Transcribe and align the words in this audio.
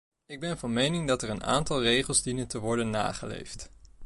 Ik 0.25 0.39
ben 0.39 0.57
van 0.57 0.73
mening 0.73 1.07
dat 1.07 1.21
er 1.23 1.29
een 1.29 1.43
aantal 1.43 1.81
regels 1.81 2.21
dienen 2.21 2.47
te 2.47 2.59
worden 2.59 2.89
nageleefd. 2.89 3.69